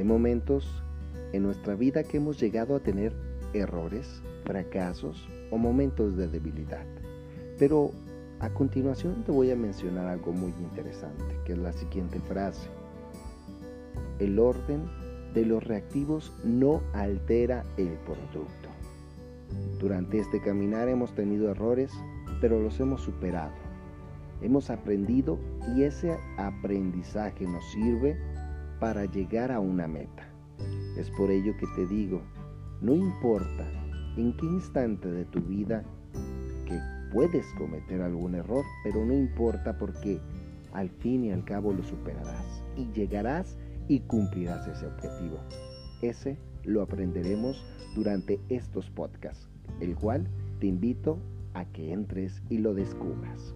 [0.00, 0.82] Hay momentos
[1.34, 3.12] en nuestra vida que hemos llegado a tener
[3.52, 6.86] errores, fracasos o momentos de debilidad.
[7.58, 7.90] Pero
[8.38, 12.70] a continuación te voy a mencionar algo muy interesante, que es la siguiente frase.
[14.20, 14.88] El orden
[15.34, 18.70] de los reactivos no altera el producto.
[19.78, 21.92] Durante este caminar hemos tenido errores,
[22.40, 23.52] pero los hemos superado.
[24.40, 25.38] Hemos aprendido
[25.76, 28.16] y ese aprendizaje nos sirve
[28.80, 30.26] para llegar a una meta.
[30.96, 32.22] Es por ello que te digo,
[32.80, 33.70] no importa
[34.16, 35.84] en qué instante de tu vida
[36.66, 36.80] que
[37.12, 40.18] puedes cometer algún error, pero no importa porque
[40.72, 43.56] al fin y al cabo lo superarás y llegarás
[43.88, 45.38] y cumplirás ese objetivo.
[46.02, 49.48] Ese lo aprenderemos durante estos podcasts,
[49.80, 50.26] el cual
[50.58, 51.18] te invito
[51.54, 53.54] a que entres y lo descubras.